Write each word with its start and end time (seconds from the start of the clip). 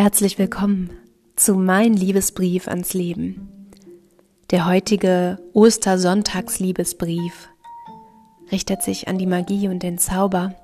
Herzlich 0.00 0.38
willkommen 0.38 0.90
zu 1.34 1.56
Mein 1.56 1.92
Liebesbrief 1.92 2.68
ans 2.68 2.94
Leben. 2.94 3.72
Der 4.52 4.68
heutige 4.68 5.38
Ostersonntagsliebesbrief 5.54 7.48
richtet 8.52 8.84
sich 8.84 9.08
an 9.08 9.18
die 9.18 9.26
Magie 9.26 9.66
und 9.66 9.82
den 9.82 9.98
Zauber 9.98 10.54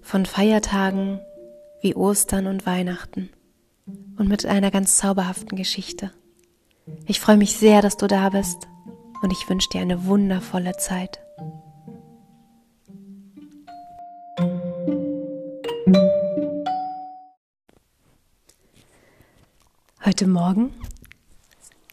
von 0.00 0.24
Feiertagen 0.24 1.20
wie 1.82 1.94
Ostern 1.94 2.46
und 2.46 2.64
Weihnachten 2.64 3.28
und 4.16 4.30
mit 4.30 4.46
einer 4.46 4.70
ganz 4.70 4.96
zauberhaften 4.96 5.58
Geschichte. 5.58 6.10
Ich 7.04 7.20
freue 7.20 7.36
mich 7.36 7.54
sehr, 7.54 7.82
dass 7.82 7.98
du 7.98 8.06
da 8.06 8.30
bist 8.30 8.66
und 9.20 9.30
ich 9.30 9.46
wünsche 9.50 9.68
dir 9.68 9.82
eine 9.82 10.06
wundervolle 10.06 10.74
Zeit. 10.78 11.20
Heute 20.08 20.26
Morgen 20.26 20.72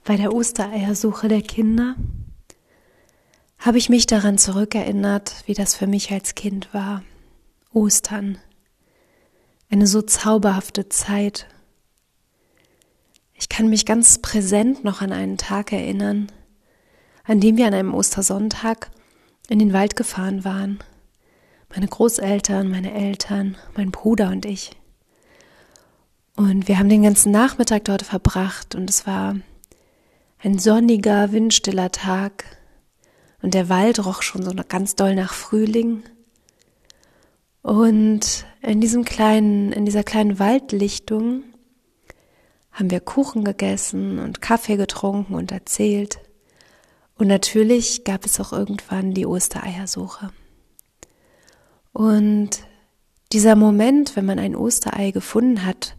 bei 0.06 0.16
der 0.16 0.34
Ostereiersuche 0.34 1.28
der 1.28 1.42
Kinder 1.42 1.98
habe 3.58 3.78
ich 3.78 3.90
mich 3.90 4.06
daran 4.06 4.38
zurückerinnert, 4.38 5.44
wie 5.48 5.54
das 5.54 5.76
für 5.76 5.86
mich 5.86 6.14
als 6.14 6.34
Kind 6.34 6.74
war. 6.74 7.04
Ostern. 7.74 8.38
Eine 9.70 9.86
so 9.86 10.02
zauberhafte 10.02 10.88
Zeit. 10.88 11.48
Ich 13.34 13.50
kann 13.50 13.68
mich 13.68 13.86
ganz 13.86 14.20
präsent 14.20 14.86
noch 14.86 15.02
an 15.02 15.12
einen 15.12 15.38
Tag 15.38 15.74
erinnern, 15.74 16.32
an 17.26 17.42
dem 17.42 17.58
wir 17.58 17.68
an 17.68 17.74
einem 17.74 17.94
Ostersonntag 17.94 18.92
in 19.50 19.60
den 19.60 19.74
Wald 19.74 19.98
gefahren 19.98 20.46
waren. 20.46 20.80
Meine 21.70 21.90
Großeltern, 21.90 22.72
meine 22.72 22.94
Eltern, 22.94 23.58
mein 23.76 23.92
Bruder 23.92 24.30
und 24.30 24.46
ich. 24.46 24.72
Und 26.36 26.68
wir 26.68 26.78
haben 26.80 26.90
den 26.90 27.04
ganzen 27.04 27.32
Nachmittag 27.32 27.86
dort 27.86 28.02
verbracht 28.02 28.76
und 28.76 28.90
es 28.90 29.08
war 29.08 29.36
ein 30.40 30.60
sonniger, 30.60 31.32
windstiller 31.32 31.92
Tag 31.92 32.44
und 33.42 33.54
der 33.54 33.70
Wald 33.70 34.06
roch 34.06 34.22
schon 34.22 34.44
so 34.44 34.52
ganz 34.68 34.96
doll 34.96 35.16
nach 35.16 35.34
Frühling. 35.34 36.04
Und 37.62 38.46
in 38.62 38.82
diesem 38.82 39.06
kleinen, 39.06 39.72
in 39.72 39.86
dieser 39.86 40.04
kleinen 40.04 40.38
Waldlichtung 40.38 41.44
haben 42.72 42.92
wir 42.92 43.00
Kuchen 43.00 43.46
gegessen 43.46 44.20
und 44.20 44.42
Kaffee 44.42 44.76
getrunken 44.76 45.36
und 45.36 45.52
erzählt. 45.52 46.20
Und 47.18 47.28
natürlich 47.28 48.04
gab 48.04 48.26
es 48.26 48.40
auch 48.42 48.52
irgendwann 48.52 49.14
die 49.14 49.26
Ostereiersuche. 49.26 50.32
Und 51.94 52.50
dieser 53.32 53.56
Moment, 53.56 54.18
wenn 54.18 54.26
man 54.26 54.38
ein 54.38 54.56
Osterei 54.56 55.12
gefunden 55.12 55.66
hat, 55.66 55.96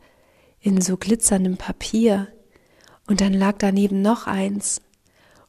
in 0.60 0.80
so 0.80 0.96
glitzerndem 0.96 1.56
Papier. 1.56 2.28
Und 3.06 3.20
dann 3.20 3.32
lag 3.32 3.56
daneben 3.58 4.02
noch 4.02 4.26
eins 4.26 4.80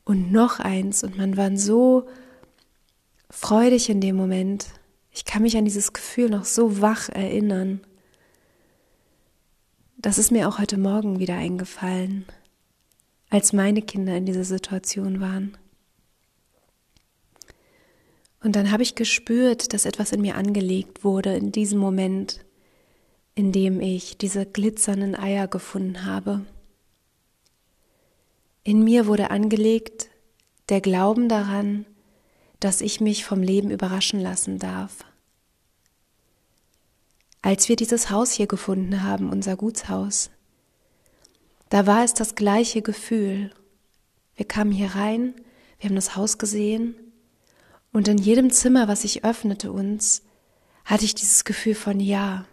und 0.04 0.32
noch 0.32 0.60
eins 0.60 1.04
und 1.04 1.18
man 1.18 1.36
war 1.36 1.56
so 1.58 2.08
freudig 3.30 3.90
in 3.90 4.00
dem 4.00 4.16
Moment. 4.16 4.68
Ich 5.12 5.26
kann 5.26 5.42
mich 5.42 5.58
an 5.58 5.66
dieses 5.66 5.94
Gefühl 5.94 6.30
noch 6.30 6.46
so 6.46 6.82
wach 6.82 7.10
erinnern. 7.10 7.82
Das 9.98 10.18
ist 10.18 10.32
mir 10.32 10.48
auch 10.48 10.60
heute 10.60 10.78
Morgen 10.78 11.20
wieder 11.20 11.36
eingefallen, 11.36 12.26
als 13.30 13.52
meine 13.52 13.82
Kinder 13.82 14.16
in 14.16 14.26
dieser 14.26 14.44
Situation 14.44 15.20
waren. 15.20 15.58
Und 18.44 18.56
dann 18.56 18.72
habe 18.72 18.84
ich 18.84 18.96
gespürt, 18.96 19.74
dass 19.74 19.86
etwas 19.86 20.12
in 20.12 20.22
mir 20.22 20.36
angelegt 20.36 21.04
wurde 21.04 21.36
in 21.36 21.52
diesem 21.52 21.80
Moment 21.80 22.46
in 23.38 23.52
dem 23.52 23.82
ich 23.82 24.18
diese 24.18 24.48
glitzernden 24.48 25.14
Eier 25.16 25.48
gefunden 25.48 26.06
habe. 26.06 26.44
In 28.64 28.84
mir 28.84 29.06
wurde 29.06 29.30
angelegt 29.30 30.10
der 30.70 30.82
Glauben 30.82 31.30
daran, 31.30 31.86
dass 32.60 32.82
ich 32.82 33.00
mich 33.00 33.26
vom 33.26 33.44
Leben 33.44 33.70
überraschen 33.70 34.20
lassen 34.20 34.58
darf. 34.58 35.06
Als 37.44 37.70
wir 37.70 37.76
dieses 37.76 38.10
Haus 38.10 38.32
hier 38.32 38.48
gefunden 38.48 39.04
haben, 39.04 39.30
unser 39.30 39.56
Gutshaus, 39.56 40.32
da 41.70 41.86
war 41.86 42.04
es 42.04 42.16
das 42.16 42.34
gleiche 42.34 42.82
Gefühl. 42.82 43.52
Wir 44.36 44.48
kamen 44.48 44.72
hier 44.72 44.96
rein, 44.96 45.36
wir 45.78 45.90
haben 45.90 45.96
das 45.96 46.16
Haus 46.16 46.40
gesehen 46.40 46.96
und 47.94 48.08
in 48.08 48.18
jedem 48.18 48.50
Zimmer, 48.50 48.88
was 48.88 49.04
ich 49.04 49.24
öffnete 49.24 49.72
uns, 49.72 50.24
hatte 50.86 51.06
ich 51.06 51.14
dieses 51.14 51.46
Gefühl 51.46 51.76
von 51.76 52.00
Ja, 52.00 52.48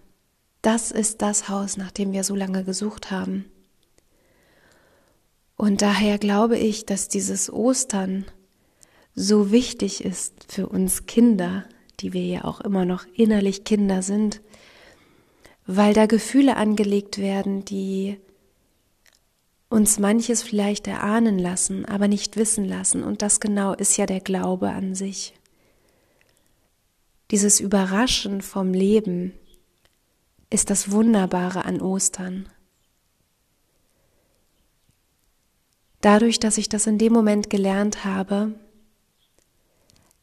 das 0.67 0.91
ist 0.91 1.23
das 1.23 1.49
Haus, 1.49 1.77
nach 1.77 1.91
dem 1.91 2.13
wir 2.13 2.25
so 2.25 2.35
lange 2.35 2.65
gesucht 2.65 3.11
haben. 3.11 3.45
Und 5.57 5.83
daher 5.83 6.19
glaube 6.19 6.59
ich, 6.59 6.87
dass 6.87 7.09
dieses 7.09 7.53
Ostern 7.53 8.25
so 9.15 9.53
wichtig 9.53 10.05
ist 10.05 10.47
für 10.49 10.69
uns 10.69 11.07
Kinder, 11.07 11.65
die 12.01 12.13
wir 12.13 12.25
ja 12.25 12.45
auch 12.45 12.61
immer 12.61 12.85
noch 12.85 13.05
innerlich 13.15 13.65
Kinder 13.65 14.03
sind, 14.03 14.41
weil 15.67 15.95
da 15.95 16.07
Gefühle 16.07 16.57
angelegt 16.57 17.19
werden, 17.19 17.65
die 17.65 18.19
uns 19.69 19.99
manches 19.99 20.43
vielleicht 20.43 20.87
erahnen 20.87 21.39
lassen, 21.39 21.85
aber 21.85 22.09
nicht 22.09 22.37
wissen 22.37 22.65
lassen. 22.65 23.03
Und 23.03 23.23
das 23.23 23.41
genau 23.41 23.75
ist 23.75 23.97
ja 23.97 24.07
der 24.07 24.21
Glaube 24.21 24.71
an 24.71 24.95
sich. 24.95 25.35
Dieses 27.31 27.61
Überraschen 27.61 28.43
vom 28.43 28.73
Leben, 28.73 29.33
ist 30.55 30.71
das 30.71 30.93
Wunderbare 30.93 31.65
an 31.65 31.83
Ostern. 31.83 32.49
Dadurch, 36.01 36.39
dass 36.39 36.59
ich 36.59 36.69
das 36.69 36.87
in 36.87 36.97
dem 36.97 37.13
Moment 37.13 37.51
gelernt 37.51 38.05
habe, 38.05 38.55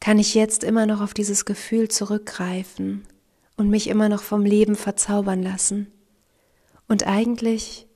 kann 0.00 0.18
ich 0.18 0.34
jetzt 0.34 0.64
immer 0.64 0.86
noch 0.86 1.02
auf 1.02 1.12
dieses 1.12 1.44
Gefühl 1.44 1.88
zurückgreifen 1.88 3.06
und 3.58 3.68
mich 3.68 3.88
immer 3.88 4.08
noch 4.08 4.22
vom 4.22 4.46
Leben 4.46 4.74
verzaubern 4.74 5.42
lassen. 5.42 5.92
Und 6.88 7.06
eigentlich 7.06 7.86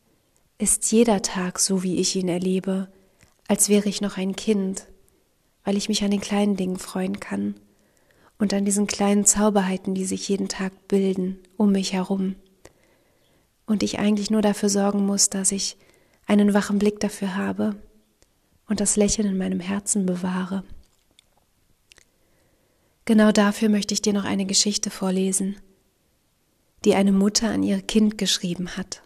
ist 0.59 0.93
jeder 0.93 1.23
Tag 1.23 1.59
so, 1.59 1.83
wie 1.83 1.97
ich 1.97 2.15
ihn 2.17 2.29
erlebe, 2.29 2.93
als 3.49 3.71
wäre 3.71 3.89
ich 3.89 4.03
noch 4.03 4.19
ein 4.19 4.37
Kind, 4.37 4.87
weil 5.65 5.79
ich 5.79 5.89
mich 5.89 6.05
an 6.05 6.11
den 6.11 6.21
kleinen 6.21 6.57
Dingen 6.57 6.79
freuen 6.79 7.19
kann 7.19 7.55
und 8.39 8.53
an 8.53 8.65
diesen 8.65 8.87
kleinen 8.87 9.25
Zauberheiten, 9.25 9.95
die 9.95 10.05
sich 10.05 10.29
jeden 10.29 10.49
Tag 10.49 10.89
bilden 10.89 11.39
um 11.57 11.73
mich 11.73 11.93
herum. 11.93 12.37
Und 13.67 13.83
ich 13.83 13.99
eigentlich 13.99 14.31
nur 14.31 14.43
dafür 14.43 14.69
sorgen 14.69 15.07
muss, 15.07 15.31
dass 15.31 15.53
ich 15.53 15.77
einen 16.27 16.55
wachen 16.55 16.79
Blick 16.79 17.01
dafür 17.01 17.35
habe 17.37 17.77
und 18.69 18.81
das 18.81 18.97
Lächeln 18.97 19.29
in 19.29 19.39
meinem 19.39 19.61
Herzen 19.61 20.07
bewahre. 20.07 20.65
Genau 23.05 23.33
dafür 23.33 23.69
möchte 23.69 23.95
ich 23.95 24.03
dir 24.03 24.13
noch 24.13 24.25
eine 24.25 24.47
Geschichte 24.47 24.91
vorlesen, 24.91 25.57
die 26.85 26.95
eine 26.95 27.13
Mutter 27.13 27.51
an 27.51 27.63
ihr 27.63 27.81
Kind 27.81 28.19
geschrieben 28.19 28.77
hat. 28.77 29.03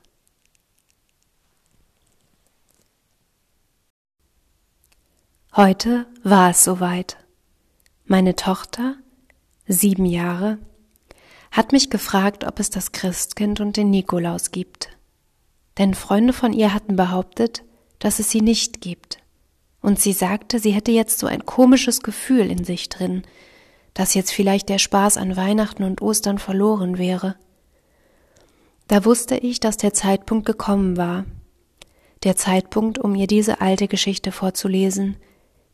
Heute 5.55 6.07
war 6.23 6.51
es 6.51 6.65
soweit. 6.65 7.19
Meine 8.07 8.37
Tochter 8.37 8.97
sieben 9.73 10.05
Jahre, 10.05 10.59
hat 11.51 11.73
mich 11.73 11.91
gefragt, 11.91 12.45
ob 12.45 12.61
es 12.61 12.71
das 12.71 12.93
Christkind 12.93 13.61
und 13.61 13.77
den 13.77 13.91
Nikolaus 13.91 14.51
gibt. 14.51 14.91
Denn 15.79 15.95
Freunde 15.95 16.33
von 16.33 16.53
ihr 16.53 16.75
hatten 16.75 16.97
behauptet, 16.97 17.63
dass 17.99 18.19
es 18.19 18.31
sie 18.31 18.41
nicht 18.41 18.81
gibt. 18.81 19.19
Und 19.81 19.99
sie 19.99 20.13
sagte, 20.13 20.59
sie 20.59 20.73
hätte 20.73 20.93
jetzt 20.93 21.19
so 21.19 21.27
ein 21.27 21.47
komisches 21.47 22.03
Gefühl 22.03 22.51
in 22.51 22.65
sich 22.65 22.89
drin, 22.89 23.23
dass 23.95 24.15
jetzt 24.15 24.33
vielleicht 24.33 24.69
der 24.69 24.79
Spaß 24.79 25.17
an 25.17 25.37
Weihnachten 25.37 25.85
und 25.85 26.03
Ostern 26.03 26.39
verloren 26.39 26.99
wäre. 26.99 27.37
Da 28.89 29.05
wusste 29.05 29.37
ich, 29.37 29.61
dass 29.61 29.77
der 29.77 29.95
Zeitpunkt 29.95 30.47
gekommen 30.47 30.97
war. 30.97 31.25
Der 32.25 32.37
Zeitpunkt, 32.37 32.99
um 32.99 33.15
ihr 33.15 33.27
diese 33.27 33.61
alte 33.61 33.89
Geschichte 33.89 34.33
vorzulesen, 34.33 35.17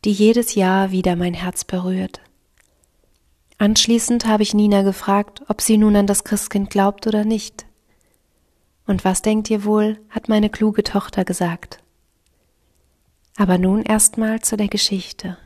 die 0.04 0.12
jedes 0.12 0.54
Jahr 0.54 0.92
wieder 0.92 1.16
mein 1.16 1.34
Herz 1.34 1.64
berührt. 1.64 2.20
Anschließend 3.58 4.26
habe 4.26 4.42
ich 4.42 4.52
Nina 4.52 4.82
gefragt, 4.82 5.42
ob 5.48 5.60
sie 5.60 5.78
nun 5.78 5.96
an 5.96 6.06
das 6.06 6.24
Christkind 6.24 6.70
glaubt 6.70 7.06
oder 7.06 7.24
nicht. 7.24 7.66
Und 8.86 9.04
was 9.04 9.22
denkt 9.22 9.50
ihr 9.50 9.64
wohl, 9.64 9.98
hat 10.10 10.28
meine 10.28 10.50
kluge 10.50 10.84
Tochter 10.84 11.24
gesagt. 11.24 11.82
Aber 13.36 13.58
nun 13.58 13.82
erstmal 13.82 14.40
zu 14.40 14.56
der 14.56 14.68
Geschichte. 14.68 15.38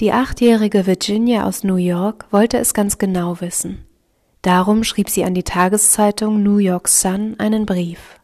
Die 0.00 0.12
achtjährige 0.12 0.86
Virginia 0.86 1.46
aus 1.46 1.64
New 1.64 1.76
York 1.76 2.26
wollte 2.30 2.58
es 2.58 2.74
ganz 2.74 2.98
genau 2.98 3.40
wissen. 3.40 3.84
Darum 4.42 4.84
schrieb 4.84 5.08
sie 5.08 5.24
an 5.24 5.34
die 5.34 5.44
Tageszeitung 5.44 6.42
New 6.42 6.58
York 6.58 6.88
Sun 6.88 7.36
einen 7.38 7.64
Brief. 7.64 8.20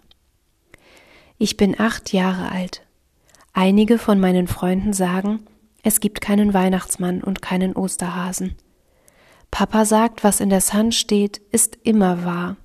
Ich 1.38 1.56
bin 1.56 1.80
acht 1.80 2.12
Jahre 2.12 2.52
alt. 2.52 2.82
Einige 3.52 3.98
von 3.98 4.20
meinen 4.20 4.46
Freunden 4.46 4.92
sagen, 4.92 5.46
es 5.82 6.00
gibt 6.00 6.20
keinen 6.20 6.52
Weihnachtsmann 6.54 7.22
und 7.22 7.42
keinen 7.42 7.74
Osterhasen. 7.74 8.56
Papa 9.50 9.84
sagt, 9.84 10.22
was 10.22 10.40
in 10.40 10.50
der 10.50 10.60
Sun 10.60 10.92
steht, 10.92 11.38
ist 11.50 11.78
immer 11.82 12.24
wahr. 12.24 12.56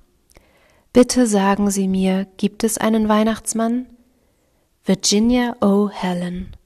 Bitte 0.92 1.26
sagen 1.26 1.70
Sie 1.70 1.88
mir, 1.88 2.26
gibt 2.36 2.64
es 2.64 2.78
einen 2.78 3.08
Weihnachtsmann? 3.08 3.86
Virginia 4.84 5.56
O. 5.60 5.90
Helen. 5.90 6.56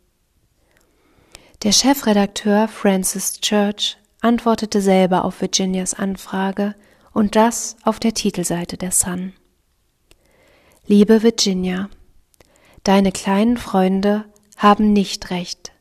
Der 1.62 1.72
Chefredakteur 1.72 2.68
Francis 2.68 3.40
Church 3.40 3.96
antwortete 4.20 4.80
selber 4.80 5.24
auf 5.24 5.40
Virginias 5.40 5.94
Anfrage 5.94 6.74
und 7.12 7.36
das 7.36 7.76
auf 7.82 7.98
der 7.98 8.14
Titelseite 8.14 8.76
der 8.76 8.92
Sun. 8.92 9.32
Liebe 10.86 11.22
Virginia, 11.22 11.88
deine 12.84 13.12
kleinen 13.12 13.56
Freunde 13.56 14.24
haben 14.56 14.92
nicht 14.92 15.30
recht. 15.30 15.72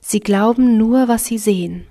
Sie 0.00 0.20
glauben 0.20 0.76
nur, 0.76 1.08
was 1.08 1.26
sie 1.26 1.38
sehen. 1.38 1.86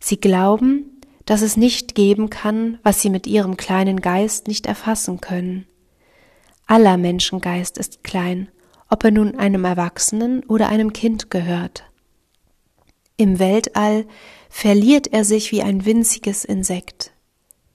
Sie 0.00 0.18
glauben, 0.18 1.00
dass 1.24 1.42
es 1.42 1.56
nicht 1.56 1.94
geben 1.94 2.30
kann, 2.30 2.78
was 2.82 3.02
sie 3.02 3.10
mit 3.10 3.26
ihrem 3.26 3.56
kleinen 3.56 4.00
Geist 4.00 4.48
nicht 4.48 4.66
erfassen 4.66 5.20
können. 5.20 5.66
Aller 6.66 6.96
Menschengeist 6.96 7.78
ist 7.78 8.04
klein, 8.04 8.48
ob 8.90 9.04
er 9.04 9.10
nun 9.10 9.36
einem 9.36 9.64
Erwachsenen 9.64 10.44
oder 10.44 10.68
einem 10.68 10.92
Kind 10.92 11.30
gehört. 11.30 11.84
Im 13.16 13.38
Weltall 13.38 14.06
verliert 14.48 15.08
er 15.08 15.24
sich 15.24 15.52
wie 15.52 15.62
ein 15.62 15.84
winziges 15.84 16.44
Insekt. 16.44 17.12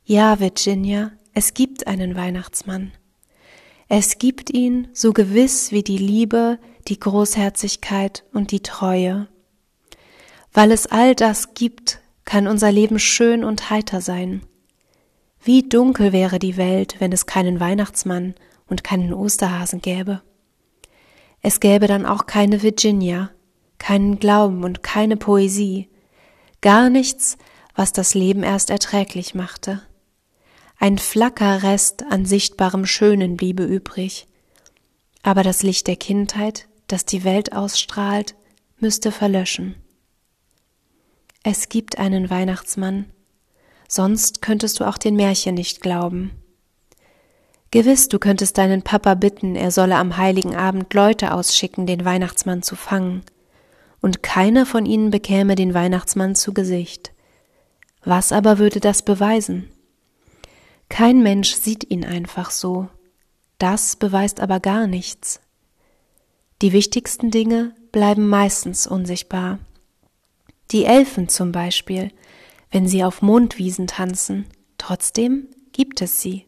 Ja, 0.06 0.39
Virginia, 0.39 1.12
es 1.33 1.54
gibt 1.54 1.88
einen 1.88 2.15
Weihnachtsmann. 2.15 2.92
Es 3.88 4.18
gibt 4.18 4.51
ihn 4.51 4.88
so 4.94 5.13
gewiss 5.13 5.71
wie 5.71 5.83
die 5.83 5.98
Liebe, 5.98 6.60
die 6.88 7.00
Großherzigkeit 7.00 8.24
und 8.33 8.51
die 8.51 8.62
Treue. 8.62 9.27
Weil 10.53 10.71
es 10.71 10.88
all 10.88 11.15
das 11.15 11.53
gibt, 11.55 12.00
kann 12.25 12.47
unser 12.47 12.71
Leben 12.71 13.00
schön 13.00 13.44
und 13.44 13.69
heiter 13.69 14.01
sein. 14.01 14.44
Wie 15.44 15.67
dunkel 15.67 16.13
wäre 16.13 16.39
die 16.39 16.57
Welt, 16.57 16.95
wenn 17.00 17.11
es 17.11 17.25
keinen 17.25 17.59
Weihnachtsmann 17.59 18.35
und 18.67 18.83
keinen 18.83 19.13
Osterhasen 19.13 19.81
gäbe. 19.81 20.21
Es 21.41 21.59
gäbe 21.59 21.88
dann 21.88 22.05
auch 22.05 22.25
keine 22.25 22.61
Virginia, 22.61 23.31
keinen 23.77 24.19
Glauben 24.19 24.63
und 24.63 24.83
keine 24.83 25.17
Poesie, 25.17 25.89
gar 26.61 26.89
nichts, 26.89 27.38
was 27.75 27.91
das 27.91 28.13
Leben 28.13 28.44
erst 28.44 28.69
erträglich 28.69 29.35
machte. 29.35 29.81
Ein 30.79 30.97
Flackerrest 30.97 32.03
an 32.09 32.25
sichtbarem 32.25 32.85
Schönen 32.85 33.35
bliebe 33.35 33.65
übrig, 33.65 34.27
aber 35.23 35.44
das 35.44 35.63
Licht 35.63 35.88
der 35.88 35.97
Kindheit, 35.97 36.67
das 36.88 37.05
die 37.05 37.23
Welt 37.23 37.53
ausstrahlt, 37.53 38.35
müsste 38.77 39.11
verlöschen. 39.11 39.75
Es 41.45 41.68
gibt 41.68 42.00
einen 42.00 42.30
Weihnachtsmann, 42.30 43.06
sonst 43.90 44.42
könntest 44.42 44.80
du 44.80 44.88
auch 44.88 44.98
den 44.98 45.18
Märchen 45.18 45.56
nicht 45.56 45.81
glauben. 45.81 46.31
Gewiss, 47.69 48.07
du 48.07 48.18
könntest 48.18 48.57
deinen 48.57 48.81
Papa 48.81 49.16
bitten, 49.16 49.57
er 49.57 49.69
solle 49.72 49.98
am 49.98 50.16
heiligen 50.16 50.56
Abend 50.56 50.94
Leute 50.94 51.34
ausschicken, 51.34 51.86
den 51.86 52.06
Weihnachtsmann 52.06 52.63
zu 52.63 52.78
fangen, 52.78 53.24
und 54.00 54.24
keiner 54.24 54.66
von 54.66 54.86
ihnen 54.86 55.12
bekäme 55.12 55.56
den 55.56 55.74
Weihnachtsmann 55.74 56.36
zu 56.36 56.54
Gesicht. 56.54 57.12
Was 58.06 58.31
aber 58.31 58.57
würde 58.57 58.80
das 58.80 59.01
beweisen? 59.01 59.69
Kein 60.88 61.24
Mensch 61.24 61.56
sieht 61.56 61.89
ihn 61.89 62.06
einfach 62.06 62.51
so. 62.51 62.88
Das 63.57 63.98
beweist 63.98 64.39
aber 64.39 64.62
gar 64.62 64.88
nichts. 64.88 65.42
Die 66.62 66.72
wichtigsten 66.72 67.31
Dinge 67.31 67.75
bleiben 67.92 68.30
meistens 68.30 68.88
unsichtbar. 68.88 69.60
Die 70.71 70.86
Elfen 70.86 71.30
zum 71.30 71.51
Beispiel, 71.51 72.12
wenn 72.71 72.88
sie 72.88 73.04
auf 73.04 73.21
Mondwiesen 73.21 73.88
tanzen, 73.88 74.45
trotzdem 74.77 75.48
gibt 75.71 76.01
es 76.01 76.21
sie. 76.21 76.48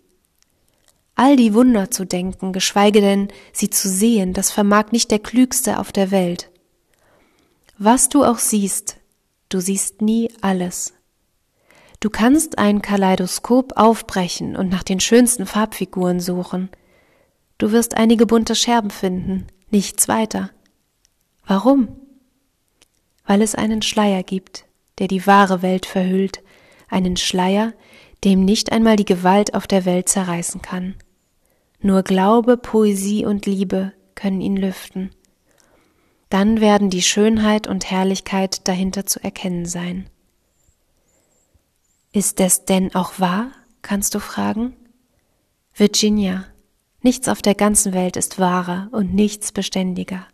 All 1.16 1.38
die 1.38 1.54
Wunder 1.54 1.92
zu 1.92 2.06
denken, 2.06 2.52
geschweige 2.52 3.00
denn 3.00 3.30
sie 3.54 3.70
zu 3.70 3.88
sehen, 3.88 4.34
das 4.34 4.52
vermag 4.52 4.92
nicht 4.92 5.12
der 5.12 5.20
Klügste 5.20 5.80
auf 5.80 5.92
der 5.92 6.12
Welt. 6.12 6.50
Was 7.78 8.10
du 8.10 8.24
auch 8.24 8.40
siehst, 8.40 8.98
du 9.50 9.60
siehst 9.60 10.02
nie 10.02 10.32
alles. 10.42 10.94
Du 12.00 12.10
kannst 12.10 12.58
ein 12.58 12.82
Kaleidoskop 12.82 13.74
aufbrechen 13.78 14.56
und 14.56 14.70
nach 14.70 14.84
den 14.84 15.00
schönsten 15.00 15.46
Farbfiguren 15.46 16.20
suchen. 16.20 16.70
Du 17.58 17.72
wirst 17.72 17.96
einige 17.96 18.26
bunte 18.26 18.54
Scherben 18.54 18.92
finden, 18.92 19.48
nichts 19.70 20.08
weiter. 20.08 20.52
Warum? 21.46 22.05
Weil 23.26 23.42
es 23.42 23.56
einen 23.56 23.82
Schleier 23.82 24.24
gibt, 24.24 24.66
der 25.00 25.08
die 25.08 25.26
wahre 25.28 25.62
Welt 25.62 25.86
verhüllt, 25.86 26.42
einen 26.90 27.18
Schleier, 27.18 27.74
dem 28.24 28.46
nicht 28.46 28.72
einmal 28.72 28.96
die 28.96 29.06
Gewalt 29.06 29.54
auf 29.54 29.68
der 29.68 29.86
Welt 29.86 30.10
zerreißen 30.10 30.62
kann. 30.62 30.96
Nur 31.80 32.04
Glaube, 32.04 32.58
Poesie 32.58 33.26
und 33.26 33.46
Liebe 33.46 33.94
können 34.16 34.42
ihn 34.42 34.58
lüften. 34.58 35.12
Dann 36.30 36.60
werden 36.60 36.90
die 36.90 37.02
Schönheit 37.02 37.68
und 37.68 37.92
Herrlichkeit 37.92 38.68
dahinter 38.68 39.06
zu 39.06 39.24
erkennen 39.24 39.66
sein. 39.66 40.10
Ist 42.12 42.40
es 42.40 42.66
denn 42.66 42.96
auch 42.96 43.20
wahr? 43.20 43.52
kannst 43.82 44.16
du 44.16 44.20
fragen. 44.20 44.76
Virginia, 45.76 46.46
nichts 47.02 47.28
auf 47.28 47.44
der 47.44 47.54
ganzen 47.54 47.94
Welt 47.94 48.18
ist 48.18 48.40
wahrer 48.40 48.90
und 48.92 49.14
nichts 49.14 49.52
beständiger. 49.52 50.26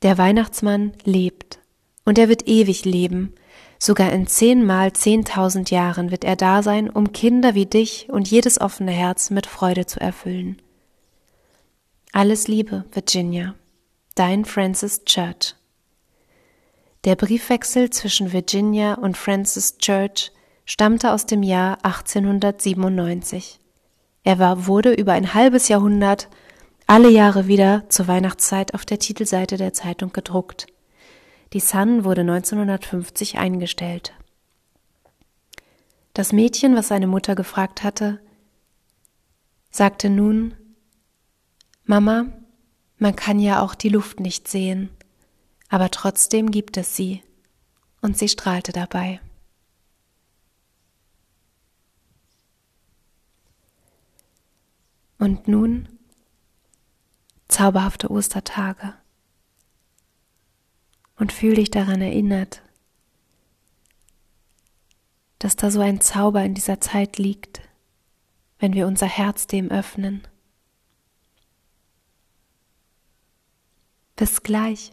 Der 0.00 0.16
Weihnachtsmann 0.16 0.94
lebt 1.04 1.61
und 2.04 2.18
er 2.18 2.28
wird 2.28 2.48
ewig 2.48 2.84
leben. 2.84 3.34
Sogar 3.78 4.12
in 4.12 4.26
zehnmal 4.26 4.92
zehntausend 4.92 5.70
Jahren 5.70 6.10
wird 6.10 6.24
er 6.24 6.36
da 6.36 6.62
sein, 6.62 6.88
um 6.88 7.12
Kinder 7.12 7.54
wie 7.54 7.66
dich 7.66 8.08
und 8.10 8.30
jedes 8.30 8.60
offene 8.60 8.92
Herz 8.92 9.30
mit 9.30 9.46
Freude 9.46 9.86
zu 9.86 10.00
erfüllen. 10.00 10.62
Alles 12.12 12.46
Liebe, 12.46 12.84
Virginia. 12.92 13.54
Dein 14.14 14.44
Francis 14.44 15.04
Church. 15.04 15.56
Der 17.04 17.16
Briefwechsel 17.16 17.90
zwischen 17.90 18.32
Virginia 18.32 18.94
und 18.94 19.16
Francis 19.16 19.78
Church 19.78 20.30
stammte 20.64 21.12
aus 21.12 21.26
dem 21.26 21.42
Jahr 21.42 21.78
1897. 21.84 23.58
Er 24.22 24.38
war, 24.38 24.66
wurde 24.66 24.92
über 24.92 25.12
ein 25.12 25.34
halbes 25.34 25.68
Jahrhundert 25.68 26.28
alle 26.86 27.10
Jahre 27.10 27.48
wieder 27.48 27.84
zur 27.88 28.06
Weihnachtszeit 28.06 28.74
auf 28.74 28.84
der 28.84 28.98
Titelseite 28.98 29.56
der 29.56 29.72
Zeitung 29.72 30.12
gedruckt. 30.12 30.66
Die 31.52 31.60
Sun 31.60 32.04
wurde 32.04 32.22
1950 32.22 33.36
eingestellt. 33.36 34.14
Das 36.14 36.32
Mädchen, 36.32 36.74
was 36.74 36.88
seine 36.88 37.06
Mutter 37.06 37.34
gefragt 37.34 37.82
hatte, 37.82 38.20
sagte 39.70 40.08
nun 40.08 40.54
Mama, 41.84 42.26
man 42.96 43.16
kann 43.16 43.38
ja 43.38 43.60
auch 43.60 43.74
die 43.74 43.88
Luft 43.88 44.20
nicht 44.20 44.48
sehen, 44.48 44.88
aber 45.68 45.90
trotzdem 45.90 46.50
gibt 46.50 46.76
es 46.76 46.96
sie, 46.96 47.22
und 48.00 48.16
sie 48.16 48.28
strahlte 48.28 48.72
dabei. 48.72 49.20
Und 55.18 55.48
nun 55.48 55.88
zauberhafte 57.48 58.10
Ostertage 58.10 58.94
und 61.22 61.30
fühl 61.30 61.54
dich 61.54 61.70
daran 61.70 62.00
erinnert, 62.00 62.62
dass 65.38 65.54
da 65.54 65.70
so 65.70 65.78
ein 65.78 66.00
Zauber 66.00 66.42
in 66.42 66.52
dieser 66.52 66.80
Zeit 66.80 67.16
liegt, 67.16 67.62
wenn 68.58 68.72
wir 68.72 68.88
unser 68.88 69.06
Herz 69.06 69.46
dem 69.46 69.70
öffnen. 69.70 70.26
Bis 74.16 74.42
gleich. 74.42 74.90